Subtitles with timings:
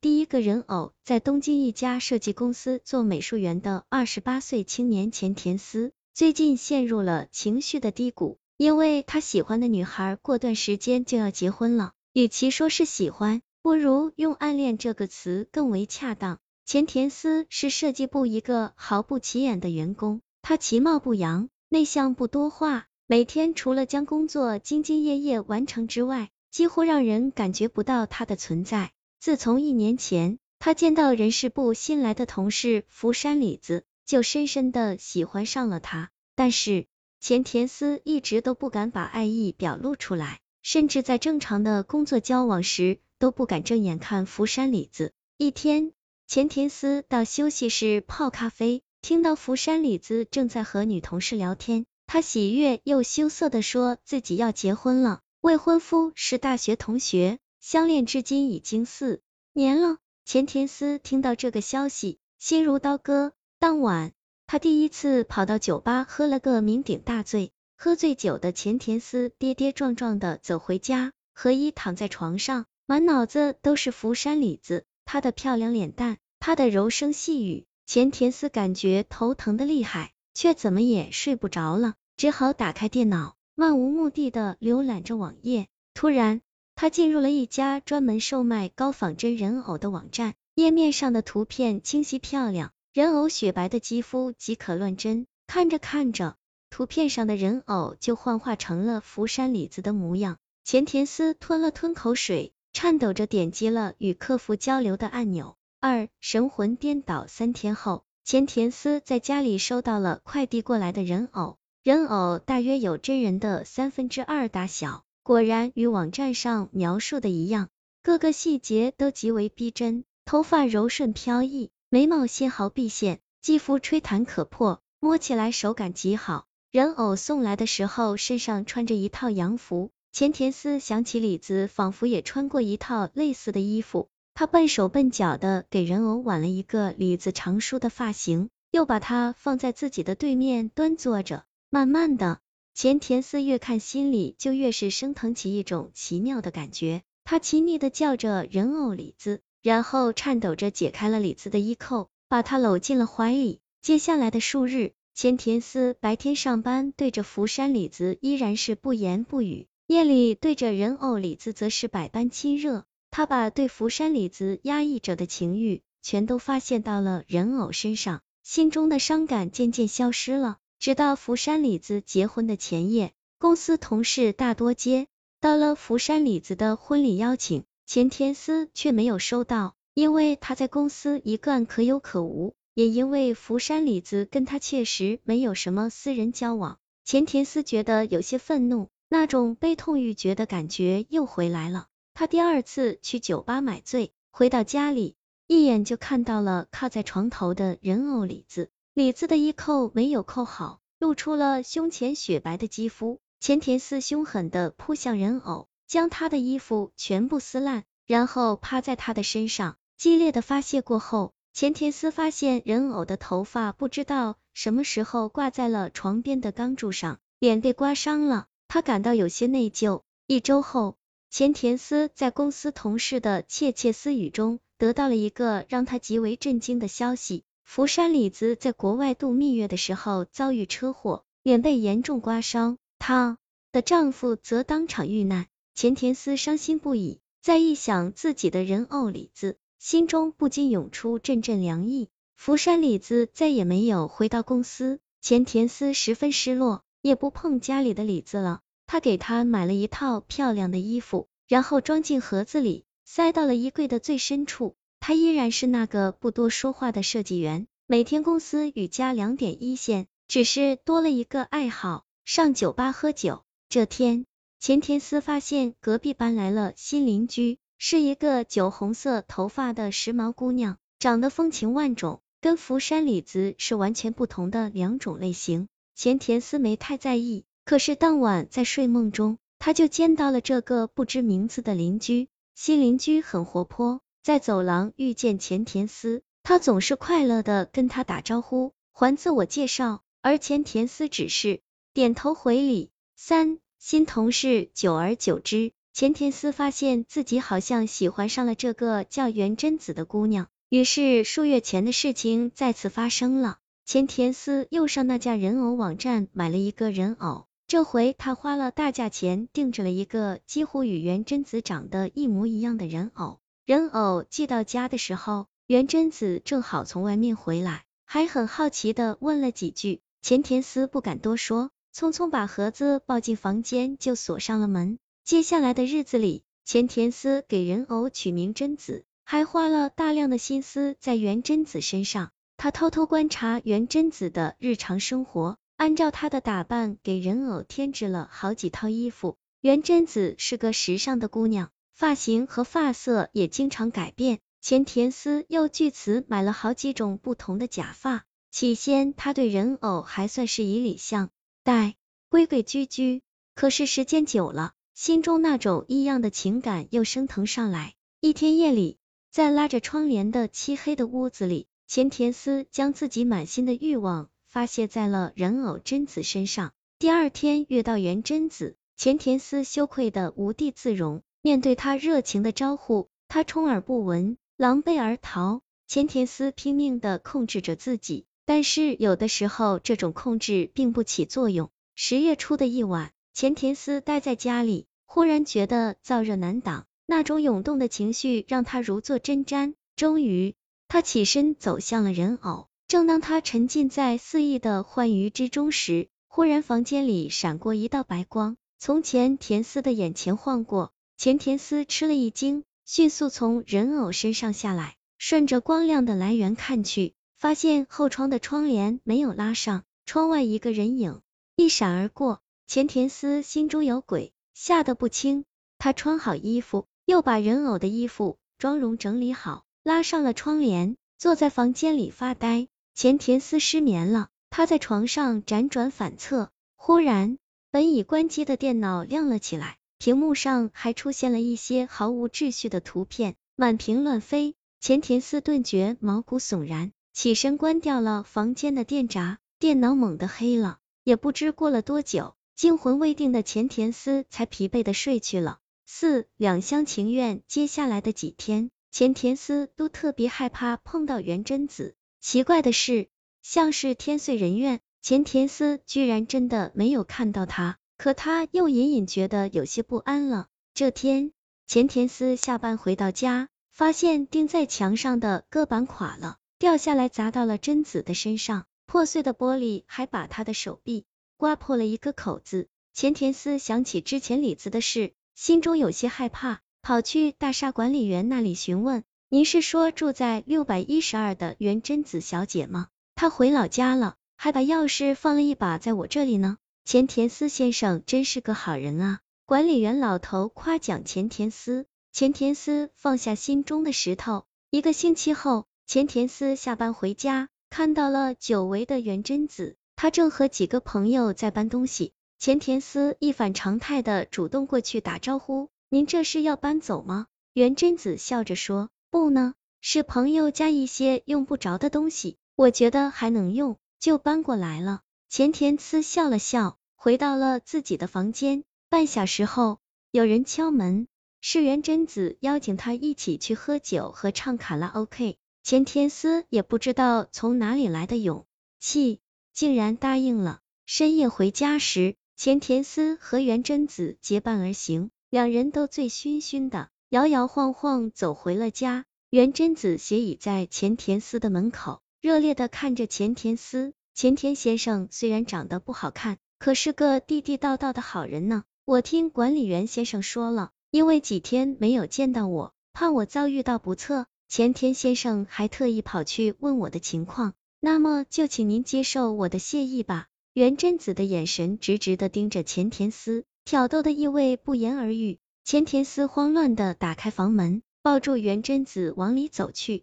[0.00, 11.92] 第一个人偶，在东京一家设计公司做美术员的二十八岁青年前田思，最近陷入了情绪的低谷，因为他喜欢的女孩过段时间就要结婚了。
[12.12, 16.38] 与其说是喜欢，不如用暗恋这个词更为恰当。
[16.64, 28.92] 前田思是设计部一个毫不起眼的员工，他其貌不扬，内向不多话，每天除了将工作兢兢业业完成之外，几乎让人感觉不到他的存在。
[29.20, 36.10] 自从一年前，他见到人事部新来的同事福山里子，就深深的喜欢上了他。
[36.36, 36.86] 但是
[37.20, 45.12] 前田思一直都不敢把爱意表露出来，甚至在正常的工作交往时都不敢正眼看福山里子。
[45.36, 45.92] 一天，
[46.28, 57.40] 前田思到休息室泡咖啡，听到福山里子正在和女同事聊天，他喜悦又羞涩的说自己要结婚了，未婚夫是大学同学。
[57.70, 59.20] 相恋至今已经四
[59.52, 59.98] 年了。
[60.24, 63.34] 钱田思听到这个消息，心如刀割。
[63.58, 64.12] 当晚，
[64.46, 67.52] 他第一次跑到酒吧喝了个酩酊大醉。
[67.76, 77.66] 喝醉酒的钱田思跌跌撞撞的走回家，何一躺在床上，满脑子都是福山里子，她的漂亮脸蛋，她的柔声细语。
[77.84, 85.68] 钱田思感觉头疼的厉害，却怎么也睡不着了，只好打开电脑，漫无目的的浏览着网页。
[85.92, 86.40] 突然，
[86.80, 95.26] 他进入了一家专门售卖高仿真人偶的网站，页面上的图片清晰漂亮，人偶雪白的肌肤即可乱真。
[95.48, 96.36] 看着看着，
[96.70, 100.36] 图片上的人偶就幻化成了福山里子的模样。
[100.62, 105.56] 钱田思吞了吞口水，颤抖着点击了与客服交流的按钮。
[105.80, 115.02] 二神魂颠倒三天后，钱田思在家里收到了快递过来的人偶，人偶大约有真人的三分之二大小。
[115.28, 117.68] 果然与网站上描述的一样，
[118.02, 126.46] 各个细节都极为逼真，头发柔顺飘逸，眉毛纤毫毕现，肌肤吹弹可破，摸起来手感极好。
[126.70, 142.38] 人偶送来的时候身上穿着一套洋服，钱田思想起李子仿佛也穿过一套类似的衣服，他笨手笨脚的给人偶挽了一个李子长梳的发型，又把它放在自己的对面端坐着，慢慢的。
[142.80, 147.02] 前田思越看，心里就越是升腾起一种奇妙的感觉。
[147.24, 153.58] 他亲昵的叫着人偶李子，然后颤抖着解开了李子的衣扣，把他搂进了怀里。
[153.82, 162.84] 接下来的数日，前田思白天上班对着福山李子依然是不言不语，夜里对着人偶李子则是百般亲热。
[163.10, 170.58] 他把对福山李子压抑着的情欲全都发泄到了人偶身上，心中的伤感渐渐消失了。
[170.78, 175.08] 直到福山里子结婚的前夜，公司同事大多接
[175.40, 191.88] 到了福山里子的婚礼邀请，钱田思却没有收到，因为他在公司一贯可有可无，也因为福山里子跟他确实没有什么私人交往，钱田思觉得有些愤怒，那种悲痛欲绝的感觉又回来了。
[192.14, 195.16] 他第二次去酒吧买醉，回到家里，
[195.48, 198.70] 一眼就看到了靠在床头的人偶李子。
[198.98, 203.20] 李子的衣扣没有扣好，露出了胸前雪白的肌肤。
[203.38, 220.02] 前田思凶狠的扑向人偶，将他的衣服全部撕烂，然后趴在他的身上，激烈的发泄过后，前田思发现人偶的头发不知道什么时候挂在了床边的钢柱上，脸被刮伤了，他感到有些内疚。
[220.26, 220.96] 一周后，
[221.30, 227.44] 前田思在公司同事的窃窃私语中，得到了一个让他极为震惊的消息。
[227.68, 233.36] 福山里子在国外度蜜月的时候遭遇车祸，脸被严重刮伤，她
[233.72, 235.48] 的丈夫则当场遇难。
[235.74, 242.08] 前田思伤心不已，再一想自己的人偶里子，心中不禁涌出阵阵凉意。
[242.36, 248.60] 福山里子再也没有回到公司，前田思十分失落，也不碰家里的里子了。
[248.86, 254.74] 他给他买了一套漂亮的衣服，然后装进盒子里，塞到了衣柜的最深处。
[255.08, 263.42] 他依然是那个不多说话的设计员，每天公司与家两点一线，只是多了一个爱好，上酒吧喝酒。
[263.70, 264.26] 这天，
[264.60, 275.68] 钱田思发现隔壁搬来了新邻居，是一个酒红色头发的时髦姑娘，长得风情万种，跟福山里子是完全不同的两种类型。
[275.94, 282.28] 钱田思没太在意，可是当晚在睡梦中，他就见到了这个不知名字的邻居。
[282.54, 284.02] 新邻居很活泼。
[284.22, 291.60] 在走廊遇见钱田思，他总是快乐的跟他打招呼，还自我介绍，而钱田思只是
[291.94, 292.90] 点头回礼。
[293.16, 303.58] 三新同事，久而久之，钱田思发现自己好像喜欢上了这个叫袁贞子的姑娘，于是数月前的事情再次发生了。
[303.84, 313.40] 钱田思又上那家人偶网站买了一个人偶，这回他花了大价钱定制了一个几乎与袁贞子长得一模一样的人偶。
[313.68, 320.00] 人偶寄到家的时候，袁真子正好从外面回来，还很好奇的问了几句。
[320.22, 324.98] 钱田思不敢多说，匆匆把盒子抱进房间就锁上了门。
[325.22, 332.30] 接下来的日子里，钱田思给人偶取名贞子，还花了大量的心思在袁真子身上。
[332.56, 339.36] 他偷偷观察袁真子的日常生活，按照她的打扮给人偶添置了好几套衣服。
[339.60, 344.38] 袁真子是个时尚的姑娘，发型和发色也经常改变。
[344.60, 348.24] 前田思又据此买了好几种不同的假发。
[348.52, 351.30] 起先他对人偶还算是以礼相
[351.64, 351.96] 待，
[352.28, 353.22] 规规矩矩。
[353.56, 357.94] 可是时间久了，心中那种异样的情感又升腾上来。
[358.20, 358.98] 一天夜里，
[359.32, 361.66] 在拉着窗帘的漆黑的屋子里。
[361.88, 366.72] 前田思将自己满心的欲望发泄在了人偶贞子身上。
[367.00, 371.24] 第二天遇到袁贞子，前田思羞愧的无地自容。
[371.40, 375.62] 面对他热情的招呼，他充耳不闻，狼狈而逃。
[375.86, 381.70] 前田思拼命的控制着自己，但是有的时候这种控制并不起作用。
[381.94, 389.74] 十月初的一晚，前田思待在家里，忽然觉得燥热难挡，那种涌动的情绪让他如坐针毡。
[389.96, 390.54] 终于。
[390.90, 400.92] 他起身走向了人偶，正当他沉浸在肆意的欢愉之中时，忽然房间里闪过一道白光，从前田思的眼前晃过。
[401.18, 411.20] 前田思吃了一惊，迅速从人偶身上下来，顺着光亮的来源看去，发现后窗的窗帘没有拉上，窗外一个人影
[411.56, 412.40] 一闪而过。
[412.68, 415.44] 前田思心中有鬼，吓得不轻。
[415.76, 419.64] 他穿好衣服，又把人偶的衣服、妆容整理好。
[419.82, 422.68] 拉上了窗帘，坐在房间里发呆。
[422.94, 426.50] 前田思失眠了，他在床上辗转反侧。
[426.76, 427.38] 忽然，
[427.72, 434.54] 本已关机的电脑亮了起来，屏幕上还出现了一些毫无秩序的图片，满屏乱飞。
[434.80, 440.78] 钱田思顿觉毛骨悚然，起身关掉了房间的电闸，电脑猛地黑了。
[441.02, 445.58] 也不知过了多久，惊魂未定的钱田思才疲惫的睡去了。
[445.84, 448.70] 四两厢情愿，接下来的几天。
[448.92, 451.96] 钱田思都特别害怕碰到元贞子。
[452.20, 453.08] 奇怪的是，
[453.42, 457.77] 像是天遂人愿，钱田思居然真的没有看到他。
[457.98, 460.46] 可他又隐隐觉得有些不安了。
[460.72, 461.32] 这天，
[461.66, 471.06] 钱田思下班回到家，发现钉在墙上的搁板垮了，掉下来砸到了贞子的身上，破碎的玻璃还把他的手臂
[471.36, 472.68] 刮破了一个口子。
[472.94, 476.60] 钱田思想起之前李子的事，心中有些害怕。
[476.80, 482.86] 跑去大厦管理员那里询问，您是说住在六百一十二的袁贞子小姐吗？
[483.16, 486.56] 她回老家了，还把钥匙放了一把在我这里呢。
[486.88, 489.20] 钱田思先生真是个好人啊！
[489.44, 491.84] 管理员老头夸奖钱田思。
[492.14, 494.46] 钱田思放下心中的石头。
[494.70, 502.14] 一个星期后，钱田思下班回家，看到了久违的袁贞子，他正和几个朋友在搬东西。
[502.38, 505.68] 钱田思一反常态的主动过去打招呼。
[505.90, 507.26] 您这是要搬走吗？
[507.52, 509.52] 袁贞子笑着说，不呢，
[509.82, 515.02] 是朋友家一些用不着的东西，我觉得还能用，就搬过来了。
[515.30, 518.64] 前田思笑了笑，回到了自己的房间。
[518.88, 519.78] 半小时后，
[520.10, 521.06] 有人敲门，
[521.42, 525.36] 是袁贞子邀请他一起去喝酒和唱卡拉 OK。
[525.62, 528.46] 前田思也不知道从哪里来的勇
[528.80, 529.20] 气，
[529.52, 530.60] 竟然答应了。
[530.86, 535.10] 深夜回家时，前田思和袁贞子结伴而行。
[535.28, 539.04] 两人都醉醺醺的，摇摇晃晃走回了家。
[539.28, 543.92] 袁贞子斜倚在前田思的门口，热烈的看着前田思。
[544.18, 548.64] 前田先生虽然长得不好看，可是个地地道道的好人呢。
[548.84, 557.54] 我听管理员先生说了，因为几天没有见到我，怕我遭遇到不测，前田先生还特意跑去问我的情况。
[557.78, 560.26] 那么就请您接受我的谢意吧。
[560.52, 563.44] 袁贞子的眼神直直的盯着前田思。
[563.64, 565.38] 挑逗的意味不言而喻。
[565.62, 570.02] 前田思慌乱的打开房门，抱住袁贞子往里走去。